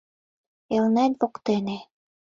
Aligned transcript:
ЭЛНЕТ 0.75 1.11
ВОКТЕНЕ 1.21 1.77